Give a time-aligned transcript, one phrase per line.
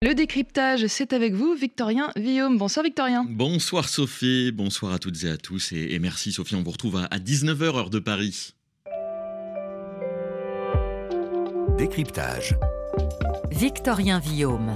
[0.00, 2.56] Le décryptage, c'est avec vous, Victorien Villaume.
[2.56, 3.26] Bonsoir Victorien.
[3.28, 7.18] Bonsoir Sophie, bonsoir à toutes et à tous et, merci Sophie, on vous retrouve à,
[7.18, 8.54] 19h heure de Paris.
[11.76, 12.54] Décryptage.
[13.50, 14.70] Victorien Villaume.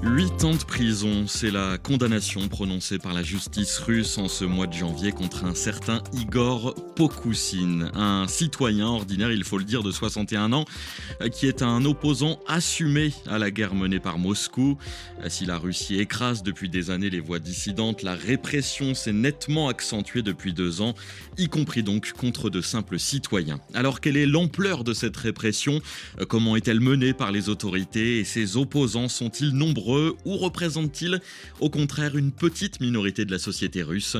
[0.00, 4.66] Huit ans de prison, c'est la condamnation prononcée par la justice russe en ce mois
[4.66, 9.92] de janvier contre un certain Igor Pokusin, un citoyen ordinaire, il faut le dire, de
[9.92, 10.64] 61 ans,
[11.30, 14.76] qui est un opposant assumé à la guerre menée par Moscou.
[15.28, 20.22] Si la Russie écrase depuis des années les voix dissidentes, la répression s'est nettement accentuée
[20.22, 20.94] depuis deux ans,
[21.36, 23.60] y compris donc contre de simples citoyens.
[23.74, 25.80] Alors quelle est l'ampleur de cette répression?
[26.28, 28.18] Comment est-elle menée par les autorités?
[28.18, 31.20] Et ses opposants sont-ils nombreux ou représente-t-il
[31.60, 34.16] au contraire une petite minorité de la société russe?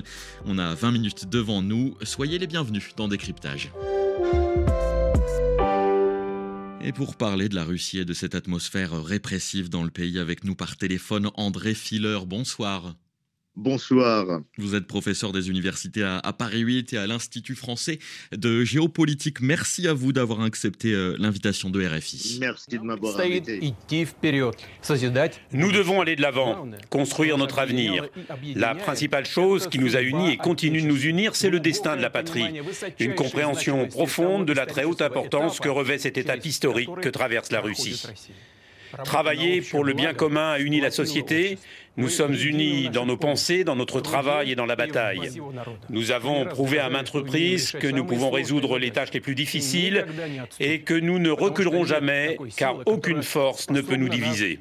[0.47, 3.73] On a 20 minutes devant nous, soyez les bienvenus dans Décryptage.
[6.81, 10.45] Et pour parler de la Russie et de cette atmosphère répressive dans le pays, avec
[10.45, 12.95] nous par téléphone André Filler, bonsoir.
[13.59, 14.41] Bonsoir.
[14.57, 17.99] Vous êtes professeur des universités à, Paris 8 et à l'Institut français
[18.31, 19.41] de géopolitique.
[19.41, 22.39] Merci à vous d'avoir accepté euh, l'invitation de RFI.
[22.41, 23.75] Merci de m'avoir invité.
[25.53, 28.07] Nous devons aller de l'avant, construire notre avenir.
[28.55, 31.97] La principale chose qui nous a unis et continue de nous unir, c'est le destin
[31.97, 32.61] de la patrie.
[33.01, 37.51] Une compréhension profonde de la très haute importance que revêt cette étape historique que traverse
[37.51, 38.01] la Russie.
[39.05, 41.59] Travailler pour le bien commun a uni la société.
[41.99, 45.33] Nous sommes unis dans nos pensées, dans notre travail et dans la bataille.
[45.91, 50.07] Nous avons prouvé à maintes reprises que nous pouvons résoudre les tâches les plus difficiles
[50.61, 54.61] et que nous ne reculerons jamais car aucune force ne peut nous diviser.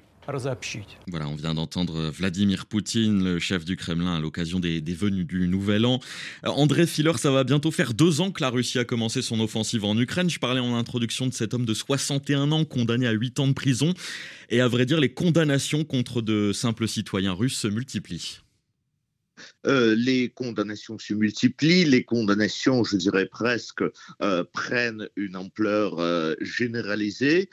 [1.08, 5.23] Voilà, on vient d'entendre Vladimir Poutine, le chef du Kremlin, à l'occasion des, des, venues
[5.23, 6.02] du Nouvel An.
[6.45, 9.39] Euh, André Filler, ça va bientôt faire deux ans que la Russie a commencé son
[9.39, 10.30] offensive en Ukraine.
[10.30, 13.53] Je parlais en introduction de cet homme de 61 ans, condamné à 8 ans de
[13.53, 13.94] prison.
[14.50, 18.39] Et à vrai dire, les condamnations contre de simples citoyens russes se multiplient.
[19.68, 23.83] Euh, les condamnations se multiplient, les condamnations, je dirais presque,
[24.22, 27.50] euh, prennent une ampleur euh, généralisée,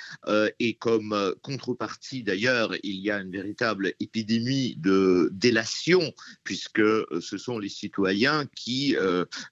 [0.59, 6.13] et comme contrepartie d'ailleurs, il y a une véritable épidémie de délation,
[6.45, 8.97] puisque ce sont les citoyens qui,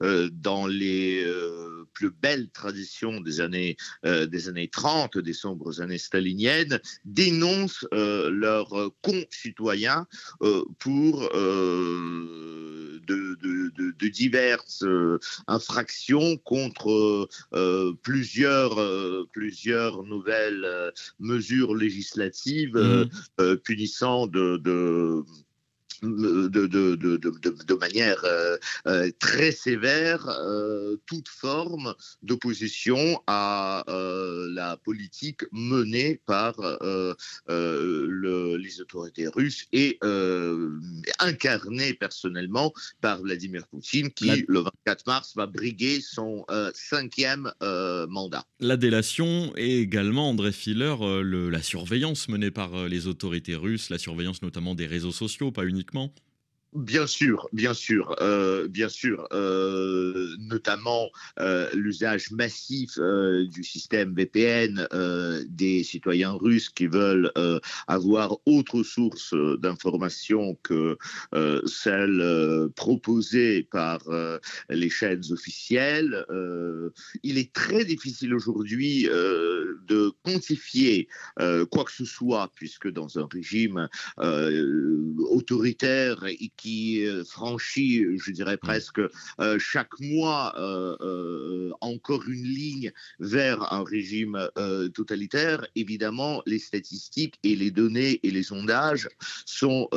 [0.01, 1.27] dans les
[1.93, 10.07] plus belles traditions des années, des années 30, des sombres années staliniennes, dénoncent leurs concitoyens
[10.79, 11.29] pour
[13.07, 23.57] de, diverses euh, infractions contre euh, plusieurs, euh, plusieurs nouvelles mesures législatives mmh.
[23.59, 25.25] punissant de
[26.03, 34.77] de, de, de, de, manière euh, euh, très sévère euh, toute forme d'opposition à la
[34.77, 36.55] politique menée par
[37.49, 39.99] le, les autorités russes et
[41.19, 47.53] incarnée personnellement par Vladimir Poutine qui, le 24 mars, va briguer son cinquième
[48.09, 48.45] mandat.
[48.61, 54.43] La délation et également, André Filler, la surveillance menée par les autorités russes, la surveillance
[54.43, 56.32] notamment des réseaux sociaux, pas uniquement techniquement.
[56.75, 64.89] Bien sûr, bien sûr, euh, bien sûr, euh, notamment euh, l'usage massif du système VPN
[65.49, 67.31] des citoyens russes qui veulent
[67.89, 70.97] avoir autre source d'informations que
[71.67, 74.01] celle proposée par
[74.71, 76.25] les chaînes officielles.
[77.23, 83.89] il est très difficile aujourd'hui de quantifier quoi que ce soit, puisque dans un régime
[85.19, 88.67] autoritaire et qui euh, franchit, je dirais mm.
[88.67, 89.01] presque
[89.41, 94.39] euh, chaque mois euh, encore une ligne vers un régime
[94.95, 99.09] totalitaire, évidemment, les statistiques et les données et les sondages
[99.45, 99.89] sont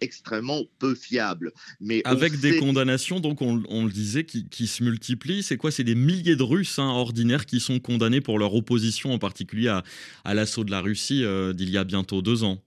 [0.00, 1.52] extrêmement peu fiables.
[1.80, 5.42] Mais Avec des condamnations, donc on, le disait, qui, se multiplient.
[5.42, 5.70] C'est quoi?
[5.70, 9.68] C'est des milliers de Russes hein, ordinaires qui sont condamnés pour leur opposition, en particulier
[9.68, 9.82] à,
[10.24, 12.62] à l'assaut de la Russie d'il y a bientôt deux ans.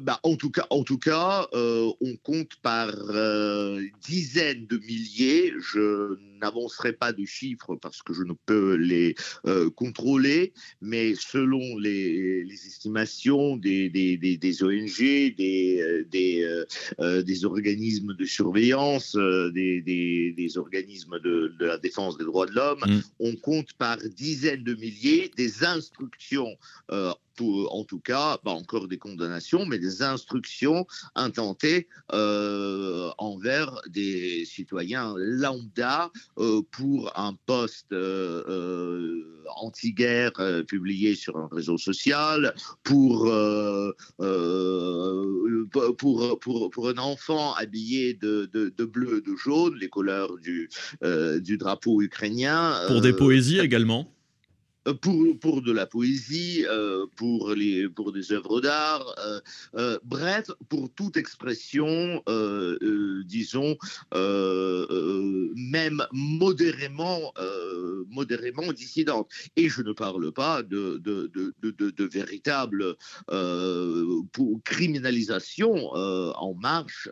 [0.00, 5.52] Bah, en tout cas, en tout cas euh, on compte par euh, dizaines de milliers.
[5.58, 9.16] Je n'avancerai pas de chiffres parce que je ne peux les
[9.46, 19.16] euh, contrôler, mais selon les, estimations des, des, des, ONG, des, des, organismes de surveillance,
[19.16, 23.00] des, organismes de, la défense des droits de l'homme, mmh.
[23.18, 26.56] on compte par dizaines de milliers des instructions
[27.40, 35.14] en tout cas, pas encore des condamnations, mais des instructions intentées euh, envers des citoyens
[35.16, 39.22] lambda euh, pour un poste euh,
[39.56, 40.32] anti-guerre
[40.66, 43.30] publié sur un réseau social, pour,
[45.96, 50.68] pour, pour, pour, un enfant habillé de, de, bleu et de jaune, les couleurs du,
[51.40, 52.74] du drapeau ukrainien.
[52.88, 54.17] Pour des poésies également euh,
[54.94, 59.14] pour, pour de la poésie, euh, pour, les, pour des œuvres d'art,
[59.74, 62.22] euh, bref, pour toute expression,
[63.24, 63.76] disons,
[64.12, 67.32] même modérément,
[68.08, 69.28] modérément dissidente.
[69.56, 72.96] Et je ne parle pas de, de, de, véritable
[74.64, 77.08] criminalisation en marche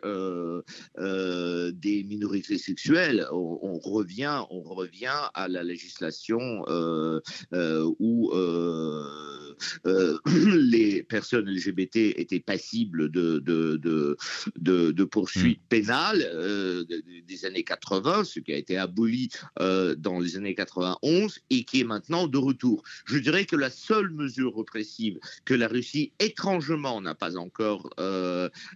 [0.97, 3.27] des minorités sexuelles.
[3.31, 7.21] On, revient, on revient à la législation euh,
[7.53, 7.66] euh,
[9.85, 13.77] euh, les personnes LGBT étaient passibles de, de,
[14.57, 15.67] de, poursuites mm.
[15.69, 16.85] pénales
[17.27, 19.29] des années 80, ce qui a été aboli
[19.59, 22.83] dans les années 91 et qui est maintenant de retour.
[23.05, 27.89] Je dirais que la seule mesure répressive que la Russie étrangement n'a pas encore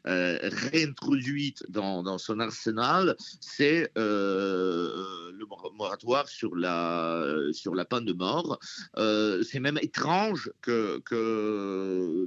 [0.04, 5.46] réintroduite dans, dans, son arsenal, c'est le
[5.78, 8.60] moratoire sur la, sur la peine de mort.
[8.98, 11.02] Euh, c'est même étrange que,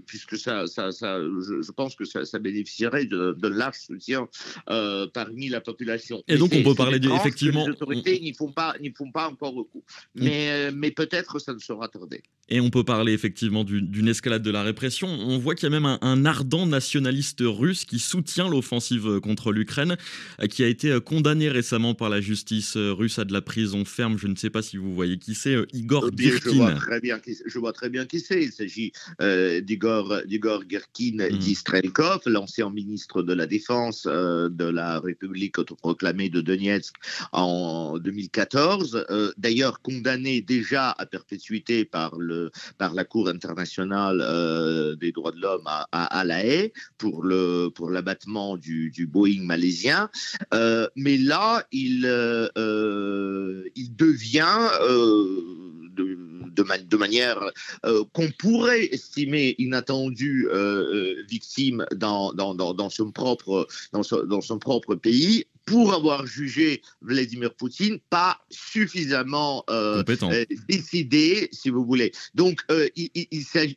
[0.06, 4.29] puisque ça, ça, je, pense que ça, bénéficierait de, large soutien
[4.71, 6.23] euh, parmi la population.
[6.29, 7.67] Et donc on peut parler effectivement.
[7.67, 9.85] Les autorités n'y font pas, n'y font pas encore recours,
[10.15, 12.23] mais, euh, mais peut-être ça ne sera tardé.
[12.49, 15.09] Et on peut parler effectivement d'une escalade de la répression.
[15.09, 19.97] On voit qu'il y a même un, ardent nationaliste russe qui soutient l'offensive contre l'Ukraine,
[20.51, 24.19] qui a été condamné récemment par la justice russe à de la prison ferme.
[24.19, 26.11] Je ne sais pas si vous voyez qui c'est, Igor
[26.44, 26.52] Girkin.
[26.52, 28.43] Je vois très bien qui, je vois très bien qui c'est.
[28.43, 30.23] Il s'agit euh, d'Igor,
[30.69, 31.38] Girkin mm.
[31.38, 36.94] Distrelkov, l'ancien ministre de la Défense euh, de la République autoproclamée de Donetsk
[37.32, 39.06] en 2014.
[39.11, 45.32] Euh, d'ailleurs, condamné déjà à perpétuité par, le, par la Cour internationale euh, des droits
[45.32, 50.11] de l'homme à, à, La Haye pour, le, pour l'abattement du, du Boeing malaisien.
[50.96, 52.05] mais là, il,
[53.76, 54.69] il devient
[55.94, 56.19] de,
[56.55, 57.41] de manière
[57.85, 64.41] euh, qu'on pourrait estimer inattendue euh, euh, victime dans, dans, dans, son propre, dans, dans
[64.41, 69.64] son propre pays pour avoir jugé Vladimir Poutine pas suffisamment
[70.69, 72.12] décidé, si vous voulez.
[72.35, 72.61] Donc,
[72.96, 73.11] il,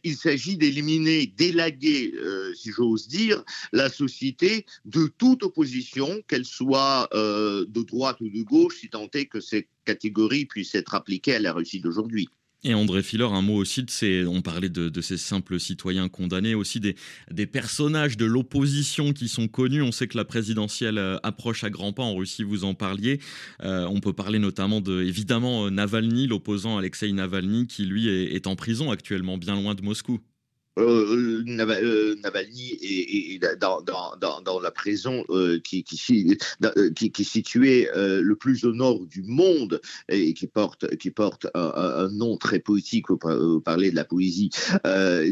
[0.03, 2.13] il s'agit d'éliminer, d'élaguer,
[2.55, 3.41] si j'ose dire,
[3.71, 9.27] la société de toute opposition, qu'elle soit de droite ou de gauche, si tant est
[9.27, 12.27] que ces catégories puissent être appliquées à la Russie d'aujourd'hui.
[12.63, 16.55] Et André Filler, un mot aussi de ces, on parlait de, ces simples citoyens condamnés,
[16.55, 16.95] aussi des,
[17.31, 19.83] des personnages de l'opposition qui sont connus.
[19.83, 23.19] On sait que la présidentielle euh, approche à grands pas en Russie, vous en parliez.
[23.63, 28.47] Euh, on peut parler notamment de, évidemment, euh, Navalny, l'opposant Alexei Navalny, qui lui est
[28.47, 30.19] en prison actuellement, bien loin de Moscou.
[30.77, 39.05] Euh, euh, Navalny est, dans, la prison euh, qui, est située le plus au nord
[39.05, 44.05] du monde et qui porte, qui porte un, nom très poétique, vous, parlez de la
[44.05, 44.49] poésie,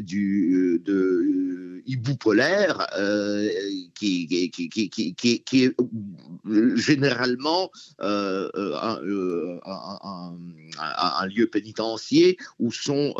[0.01, 2.87] du, de hibou polaire,
[3.93, 5.75] qui, qui, est
[6.75, 10.37] généralement un, un,
[10.87, 13.13] un, lieu pénitentiaire où sont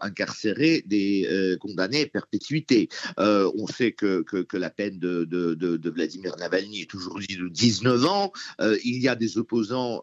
[0.00, 2.88] incarcérés des euh, condamné à perpétuité.
[3.18, 7.48] Euh, on sait que, que, la peine de, de, de, Vladimir Navalny est aujourd'hui de
[7.48, 8.32] 19 ans.
[8.60, 10.00] Euh, il y a des opposants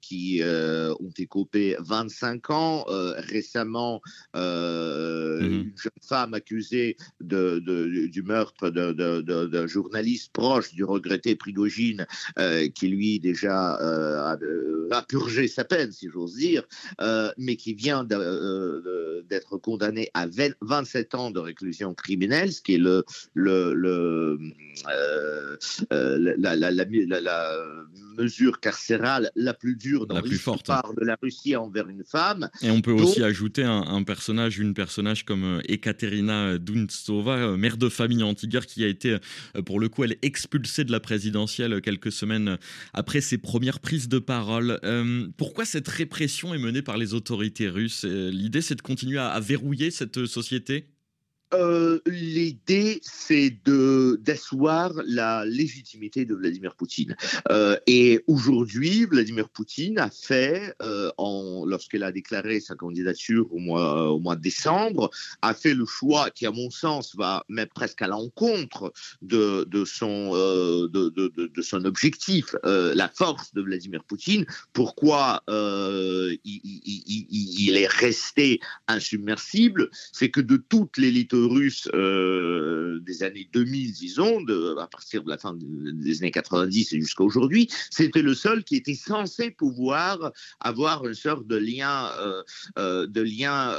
[0.00, 2.84] qui ont écopé 25 ans.
[3.18, 4.00] récemment,
[4.34, 5.40] mhm.
[5.40, 7.58] une jeune femme accusée de,
[8.06, 12.06] du meurtre d'un journaliste proche du regretté Prigogine,
[12.74, 14.36] qui lui déjà a,
[14.90, 16.64] a, purgé sa peine, si j'ose dire,
[17.38, 22.78] mais qui vient d'être condamné à 20, 27 ans de réclusion criminelle, ce qui est
[22.78, 24.38] le, le, le
[24.88, 25.56] euh,
[25.92, 26.86] euh, la, la, la,
[28.18, 32.48] mesure carcérale la plus dure dans l'histoire de la Russie envers une femme.
[32.62, 37.90] Et on peut aussi ajouter un, personnage, une personnage comme euh, Ekaterina Duntsova, mère de
[37.90, 39.18] famille anti-guerre, qui a été,
[39.66, 42.56] pour le coup, elle expulsée de la présidentielle quelques semaines
[42.94, 44.80] après ses premières prises de parole.
[45.36, 48.04] pourquoi cette répression est menée par les autorités russes?
[48.04, 50.95] L'idée, c'est de continuer à, à verrouiller cette société société
[51.54, 53.56] euh, L'idée, c'est
[54.20, 57.16] d'asseoir la légitimité de Vladimir Poutine.
[57.50, 61.10] Euh, et aujourd'hui, Vladimir Poutine a fait, euh,
[61.66, 65.10] lorsqu'il a déclaré sa candidature au mois, de décembre,
[65.42, 69.84] a fait le choix qui, à mon sens, va même presque à l'encontre de, de,
[69.84, 74.46] son, euh, de, de, de, son objectif, la force de Vladimir Poutine.
[74.72, 75.42] Pourquoi
[76.44, 79.90] il, est resté insubmersible?
[80.12, 84.44] C'est que de toute l'élite russe euh, des années 2000, disons,
[84.78, 88.76] à partir de la fin des années 90 et jusqu'à aujourd'hui, c'était le seul qui
[88.76, 92.42] était censé pouvoir avoir une sorte de lien, euh,
[92.78, 93.74] euh, de lien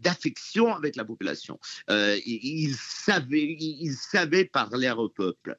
[0.00, 1.58] d'affection avec la population.
[1.88, 5.56] il, savait, il savait parler au peuple.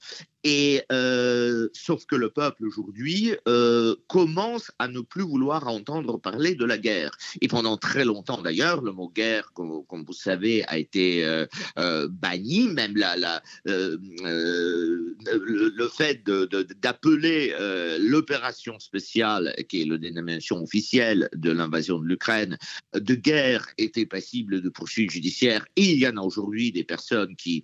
[0.49, 6.55] Et euh, sauf que le peuple aujourd'hui euh, commence à ne plus vouloir entendre parler
[6.55, 7.11] de la guerre.
[7.41, 11.45] Et pendant très longtemps d'ailleurs, le mot guerre, comme, vous savez, a été euh,
[11.77, 12.69] euh banni.
[12.69, 17.53] Même la, la euh, euh, le, le, fait d'appeler
[17.99, 22.57] l'opération spéciale, qui est la dénomination officielle de l'invasion de l'Ukraine,
[22.93, 25.65] de guerre était passible de poursuites judiciaires.
[25.75, 27.63] Et il y en a aujourd'hui des personnes qui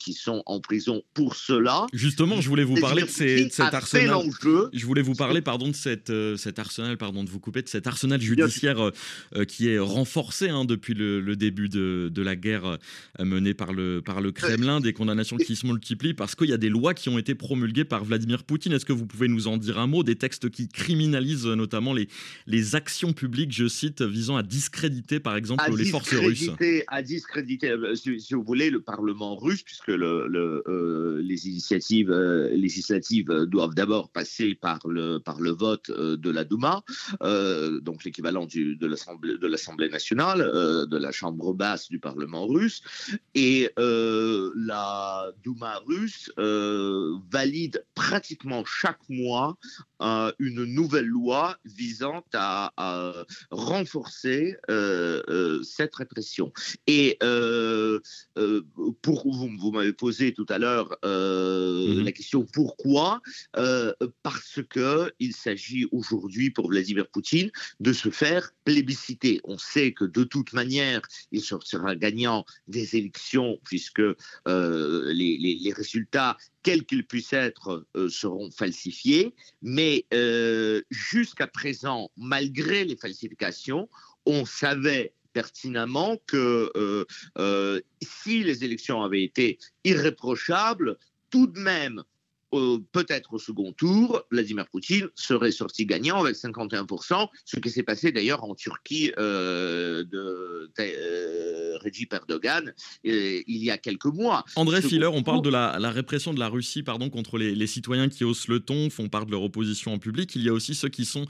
[0.00, 1.83] qui sont en prison pour cela.
[1.92, 4.22] Justement, je voulais vous parler de, cet arsenal.
[4.72, 7.68] Je voulais vous parler, pardon, de cette, euh, cet arsenal, pardon de vous couper, de
[7.68, 8.90] cet arsenal judiciaire euh,
[9.36, 12.78] euh, qui est renforcé hein, depuis le, début de, de, la guerre
[13.18, 16.58] menée par le, par le Kremlin, des condamnations qui se multiplient parce qu'il y a
[16.58, 18.72] des lois qui ont été promulguées par Vladimir Poutine.
[18.72, 20.02] Est-ce que vous pouvez nous en dire un mot?
[20.02, 22.08] Des textes qui criminalisent notamment les,
[22.46, 26.50] les actions publiques, je cite, visant à discréditer, par exemple, les forces russes.
[26.88, 33.30] À discréditer, si, vous voulez, le Parlement russe, puisque le, le, les initiatives euh, législatives
[33.46, 36.82] doivent d'abord passer par le, par le vote euh, de la Douma,
[37.22, 42.82] euh, donc l'équivalent de l'Assemblée nationale, de la Chambre basse du Parlement russe,
[43.34, 49.56] et la Douma russe valide pratiquement chaque mois
[50.38, 52.72] une nouvelle loi visant à,
[53.50, 54.56] renforcer
[55.62, 56.52] cette répression.
[56.86, 57.18] Et
[59.02, 60.96] pour vous, vous m'avez posé tout à l'heure
[61.54, 62.04] euh, mhm.
[62.04, 63.20] la question pourquoi?
[63.56, 63.92] Euh,
[64.22, 69.40] Parce que il s'agit aujourd'hui pour Vladimir Poutine de se faire plébisciter.
[69.44, 75.72] On sait que de toute manière, il sera gagnant des élections puisque euh, les, les,
[75.72, 79.34] résultats quels qu'ils puissent être, seront falsifiés.
[79.62, 80.06] Mais
[80.90, 83.88] jusqu'à présent, malgré les falsifications,
[84.24, 87.04] on savait pertinemment que
[88.02, 90.96] si les élections avaient été irréprochables,
[91.34, 92.04] tout de même,
[92.92, 98.12] peut-être au second tour, Vladimir Poutine serait sorti gagnant avec 51%, ce qui s'est passé
[98.12, 102.72] d'ailleurs en Turquie euh, de euh, Recep Erdogan
[103.06, 104.44] euh, il y a quelques mois.
[104.56, 108.24] André Filler, on parle de la, répression de la Russie pardon, contre les, citoyens qui
[108.24, 110.34] haussent le ton, font part de leur opposition en public.
[110.34, 111.26] Il y a aussi ceux qui sont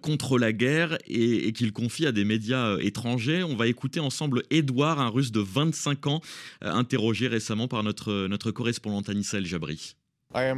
[0.00, 3.42] contre la guerre et, et qu'ils confient à des médias étrangers.
[3.42, 6.20] On va écouter ensemble Edouard, un russe de 25 ans,
[6.62, 9.94] interrogé récemment par notre, notre correspondante Anissa El Jabri.
[10.34, 10.52] Uh,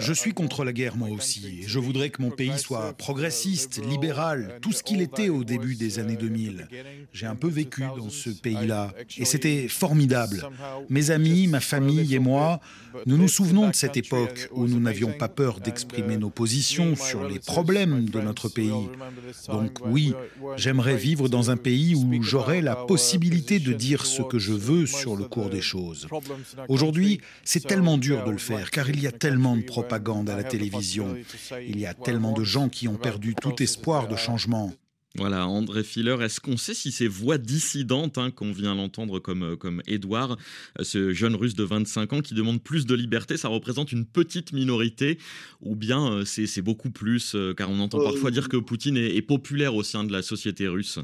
[0.00, 4.58] je suis contre la guerre moi aussi je voudrais que mon pays soit progressiste, libéral,
[4.60, 6.66] tout ce qu'il était au début des années 2000.
[7.12, 10.42] J'ai un peu vécu dans ce pays-là et c'était formidable.
[10.88, 12.58] Mes amis, ma famille et moi,
[13.06, 17.28] nous nous souvenons de cette époque où nous n'avions pas peur d'exprimer nos positions sur
[17.28, 18.88] les problèmes de notre pays.
[19.46, 20.12] Donc oui,
[20.56, 24.86] j'aimerais vivre dans un pays où j'aurais la possibilité de dire ce que je veux
[24.86, 26.08] sur le cours des choses.
[26.68, 30.30] Aujourd'hui, c'est c'est tellement dur de le faire car il y a tellement de propagande
[30.30, 31.16] à la télévision.
[31.66, 34.72] Il y a tellement de gens qui ont perdu tout espoir de changement.
[35.16, 39.42] Voilà, André Filler, est-ce qu'on sait si ces voix dissidentes, hein, qu'on vient l'entendre comme,
[39.42, 40.36] euh, comme Edouard,
[40.78, 44.06] euh, ce jeune russe de 25 ans qui demande plus de liberté, ça représente une
[44.06, 45.18] petite minorité
[45.60, 49.74] ou bien euh, c'est beaucoup plus, car on entend parfois dire que Poutine est populaire
[49.74, 51.00] au sein de la société russe?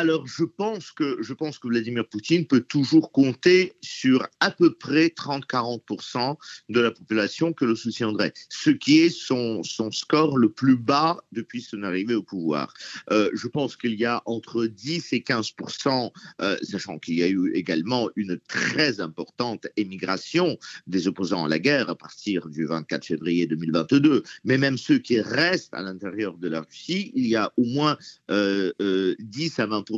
[0.00, 4.72] Alors, je pense, que, je pense que Vladimir Poutine peut toujours compter sur à peu
[4.72, 6.36] près 30-40%
[6.70, 11.18] de la population que le soutiendrait, ce qui est son, son score le plus bas
[11.32, 12.72] depuis son arrivée au pouvoir.
[13.10, 17.28] Euh, je pense qu'il y a entre 10 et 15%, euh, sachant qu'il y a
[17.28, 23.04] eu également une très importante émigration des opposants à la guerre à partir du 24
[23.04, 27.52] février 2022, mais même ceux qui restent à l'intérieur de la Russie, il y a
[27.58, 27.98] au moins
[28.30, 28.72] euh,
[29.18, 29.89] 10 à 20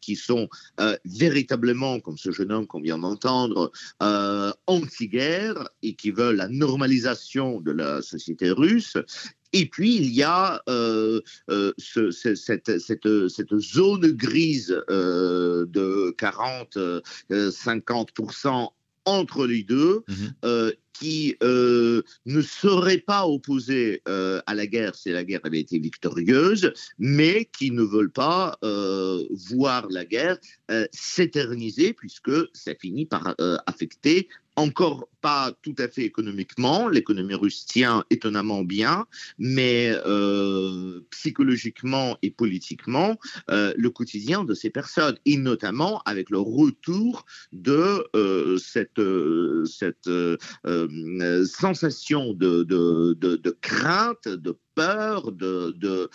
[0.00, 0.48] qui sont
[0.80, 3.70] euh, véritablement, comme ce jeune homme qu'on vient d'entendre,
[4.02, 8.96] euh, anti-guerre et qui veulent la normalisation de la société russe.
[9.52, 11.20] Et puis, il y a euh,
[11.78, 18.68] ce, cette, cette, cette, zone grise euh, de 40-50%
[19.06, 22.02] entre les deux, mmh qui ne
[22.40, 27.82] serait pas opposé à la guerre si la guerre avait été victorieuse, mais qui ne
[27.82, 30.38] veulent pas voir la guerre
[30.92, 33.34] s'éterniser puisque ça finit par
[33.66, 39.06] affecter encore pas tout à fait économiquement, l'économie russe tient étonnamment bien,
[39.38, 43.18] mais euh, psychologiquement et politiquement,
[43.50, 49.00] euh, le quotidien de ces personnes, et notamment avec le retour de euh, cette,
[51.46, 56.08] sensation de, crainte, de peur, de,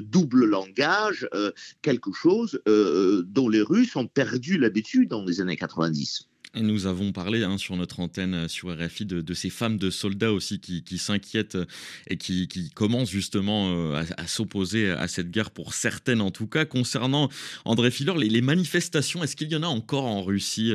[0.00, 1.28] double langage,
[1.82, 6.28] quelque chose dont les Russes ont perdu l'habitude dans les années 90.
[6.56, 10.32] Nous avons parlé hein, sur notre antenne euh, sur RFI de, ces femmes de soldats
[10.32, 11.64] aussi qui, s'inquiètent euh,
[12.08, 16.64] et qui, commencent justement euh, à, s'opposer à cette guerre pour certaines en tout cas.
[16.64, 17.28] Concernant
[17.64, 20.72] André Filler, les, manifestations, est-ce qu'il y en a encore en Russie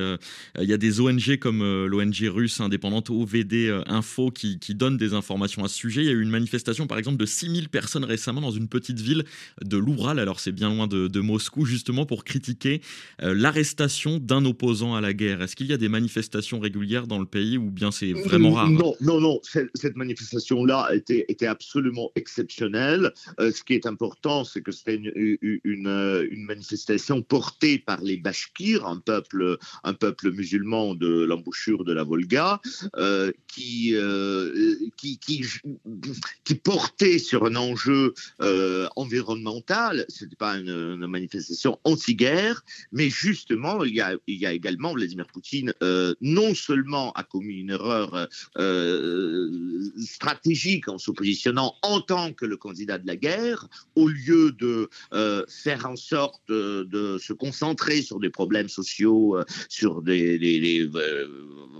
[0.60, 5.14] Il y a des ONG comme l'ONG russe indépendante OVD Info qui, qui donnent des
[5.14, 6.02] informations à ce sujet.
[6.02, 9.00] Il y a eu une manifestation par exemple de 6000 personnes récemment dans une petite
[9.00, 9.24] ville
[9.64, 12.82] de l'Oural, alors c'est bien loin de, de, Moscou, justement pour critiquer
[13.20, 15.42] l'arrestation d'un opposant à la guerre.
[15.42, 18.70] Est-ce qu'il y a des manifestations régulières dans le pays ou bien c'est vraiment rare?
[18.70, 19.40] Non, non, non.
[19.44, 23.14] Cette, manifestation-là était, était absolument exceptionnelle.
[23.40, 25.12] Euh, ce qui est important, c'est que c'était une,
[25.42, 31.94] une, une, manifestation portée par les Bashkirs, un peuple, un peuple musulman de l'embouchure de
[31.94, 32.62] la Volga,
[32.96, 35.44] euh, qui, euh, qui, qui,
[36.44, 38.14] qui, portait sur un enjeu
[38.96, 40.06] environnemental.
[40.08, 44.94] Ce n'était pas une, manifestation anti-guerre, mais justement, il y, a, il y a également
[44.94, 52.02] Vladimir Poutine euh, non seulement a commis une erreur euh, stratégique en se positionnant en
[52.02, 57.18] tant que le candidat de la guerre, au lieu de euh, faire en sorte de,
[57.20, 59.38] se concentrer sur des problèmes sociaux,
[59.68, 60.86] sur des, les,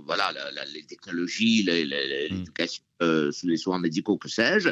[0.06, 0.32] voilà,
[0.72, 1.70] les technologies, hmm.
[1.70, 4.70] l'éducation, les soins médicaux, que sais-je.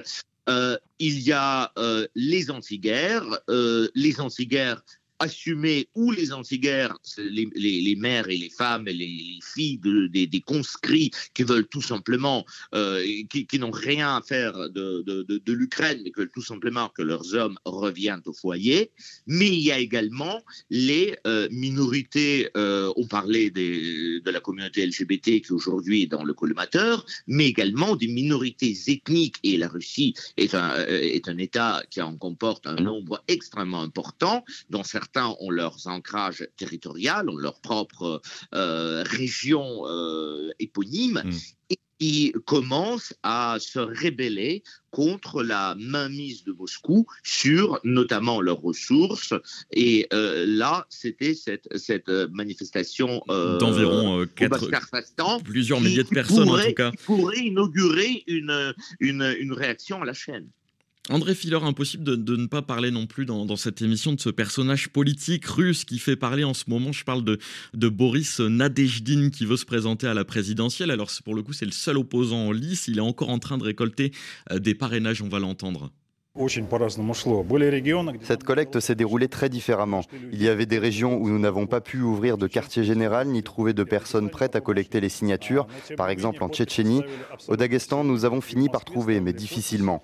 [0.98, 1.72] il y a
[2.14, 3.40] les anti-guerres.
[3.94, 4.82] les anti-guerres
[5.18, 11.10] assumer ou les anti-guerres, les, mères et les femmes et les filles de, des, conscrits
[11.34, 12.44] qui veulent tout simplement,
[12.74, 17.58] euh, qui, n'ont rien à faire de, l'Ukraine, mais que tout simplement que leurs hommes
[17.64, 18.90] reviennent au foyer.
[19.26, 25.42] Mais il y a également les euh, minorités, euh, on parlait de la communauté LGBT
[25.42, 30.54] qui aujourd'hui est dans le collimateur, mais également des minorités ethniques, et la Russie est
[30.54, 35.50] un, est un État qui en comporte un nombre extrêmement important, dans certains certains ont
[35.50, 38.20] leurs ancrages territoriaux, ont leur propre
[38.54, 41.22] euh, région euh, éponyme.
[41.24, 41.32] Mm.
[41.70, 49.34] Et qui commencent à se rébeller contre la mainmise de Moscou sur notamment leurs ressources.
[49.72, 54.24] Et euh, là, c'était cette, cette manifestation d'environ
[55.42, 56.92] plusieurs milliers de personnes en tout cas.
[56.92, 60.48] Qui pourrait inaugurer une, une, une réaction à la chaîne.
[61.10, 64.88] André Filler, impossible de, ne pas parler non plus dans, cette émission de ce personnage
[64.90, 66.92] politique russe qui fait parler en ce moment.
[66.92, 70.90] Je parle de, Boris Nadejdin qui veut se présenter à la présidentielle.
[70.90, 72.88] Alors pour le coup, c'est le seul opposant en lice.
[72.88, 74.12] Il est encore en train de récolter
[74.52, 75.90] euh, des parrainages, on va l'entendre.
[78.22, 80.02] Cette collecte s'est déroulée très différemment.
[80.32, 83.42] Il y avait des régions où nous n'avons pas pu ouvrir de quartier général ni
[83.42, 87.02] trouver de personnes prêtes à collecter les signatures, par exemple en Tchétchénie.
[87.48, 90.02] Au Daghestan, nous avons fini par trouver, mais difficilement.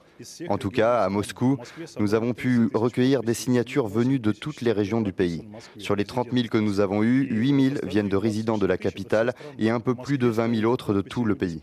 [0.49, 1.59] En tout cas, à Moscou,
[1.99, 5.42] nous avons pu recueillir des signatures venues de toutes les régions du pays.
[5.79, 8.79] Sur les 30 000 que nous avons eues, 8 000 viennent de résidents de la
[8.79, 11.61] capitale et un peu plus de 20 000 autres de tout le pays.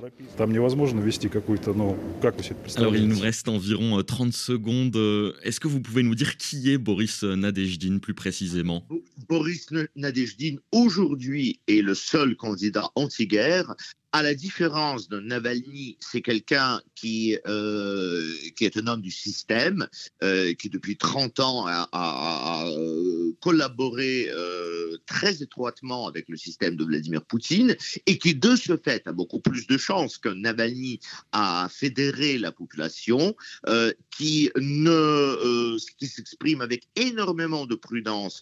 [2.77, 5.35] Alors il nous reste environ 30 euh, secondes.
[5.43, 8.87] Est-ce que vous pouvez nous dire qui est Boris Nadejdin plus précisément?
[9.27, 13.75] Boris Nadejdin aujourd'hui est le seul candidat anti-guerre
[14.13, 19.87] à la différence de Navalny, c'est quelqu'un qui, euh, qui est un homme du système,
[20.21, 26.35] euh, qui depuis 30 ans a, a, a euh, collaboré euh, très étroitement avec le
[26.35, 30.29] système de Vladimir Poutine et qui de ce fait a beaucoup plus de chances que
[30.29, 30.99] Navalny
[31.31, 33.35] à fédérer la population,
[33.67, 38.41] euh, qui ne euh, qui s'exprime avec énormément de prudence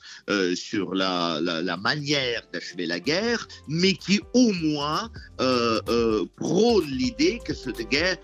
[0.55, 5.58] sur la, la, la manière d'achever la guerre, mais qui au moins euh,
[5.89, 8.17] euh, prône l'idée que cette guerre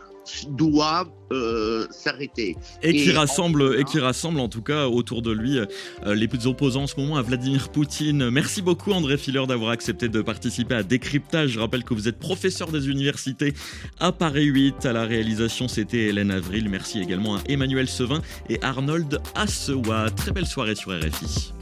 [0.50, 2.56] doit euh, s'arrêter.
[2.84, 6.84] Et, qui rassemble, et qui rassemble en tout cas autour de lui euh, les opposants
[6.84, 8.30] en ce moment à Vladimir Poutine.
[8.30, 11.52] Merci beaucoup André Filler d'avoir accepté de participer à Décryptage.
[11.52, 13.54] Je rappelle que vous êtes professeur des universités
[14.00, 14.86] à Paris 8.
[14.86, 16.70] À la réalisation, c'était Hélène Avril.
[16.70, 20.10] Merci également à Emmanuel Sevin et Arnold Assewa.
[20.12, 21.54] Très belle soirée sur RFI.